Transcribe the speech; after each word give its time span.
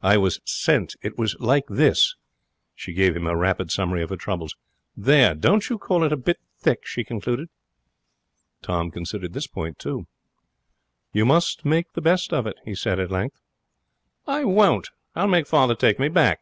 I 0.00 0.16
was 0.16 0.40
sent. 0.46 0.96
It 1.02 1.18
was 1.18 1.36
like 1.38 1.66
this.' 1.68 2.14
She 2.74 2.94
gave 2.94 3.14
him 3.14 3.26
a 3.26 3.36
rapid 3.36 3.70
summary 3.70 4.02
of 4.02 4.08
her 4.08 4.16
troubles. 4.16 4.56
'There! 4.96 5.34
Don't 5.34 5.68
you 5.68 5.76
call 5.76 6.02
it 6.02 6.14
a 6.14 6.16
bit 6.16 6.38
thick?' 6.56 6.86
she 6.86 7.04
concluded. 7.04 7.50
Tom 8.62 8.90
considered 8.90 9.34
this 9.34 9.46
point, 9.46 9.78
too. 9.78 10.06
'You 11.12 11.26
must 11.26 11.66
make 11.66 11.92
the 11.92 12.00
best 12.00 12.32
of 12.32 12.46
it,' 12.46 12.56
he 12.64 12.74
said, 12.74 12.98
at 12.98 13.10
length. 13.10 13.38
'I 14.26 14.44
won't! 14.46 14.88
I'll 15.14 15.28
make 15.28 15.46
father 15.46 15.74
take 15.74 15.98
me 15.98 16.08
back.' 16.08 16.40